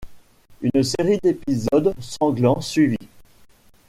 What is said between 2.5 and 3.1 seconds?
suivit.